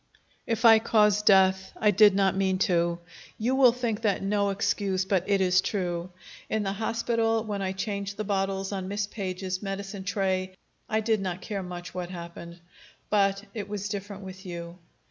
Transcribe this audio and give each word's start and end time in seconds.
"If 0.47 0.65
I 0.65 0.79
caused 0.79 1.27
death, 1.27 1.73
I 1.79 1.91
did 1.91 2.15
not 2.15 2.35
mean 2.35 2.57
to. 2.65 2.97
You 3.37 3.53
will 3.53 3.71
think 3.71 4.01
that 4.01 4.23
no 4.23 4.49
excuse, 4.49 5.05
but 5.05 5.23
it 5.29 5.41
is 5.41 5.61
true. 5.61 6.09
In 6.49 6.63
the 6.63 6.73
hospital, 6.73 7.43
when 7.43 7.61
I 7.61 7.73
changed 7.73 8.17
the 8.17 8.23
bottles 8.23 8.71
on 8.71 8.87
Miss 8.87 9.05
Page's 9.05 9.61
medicine 9.61 10.03
tray, 10.03 10.55
I 10.89 11.01
did 11.01 11.21
not 11.21 11.41
care 11.41 11.61
much 11.61 11.93
what 11.93 12.09
happened. 12.09 12.59
But 13.11 13.43
it 13.53 13.69
was 13.69 13.89
different 13.89 14.23
with 14.23 14.43
you. 14.43 14.79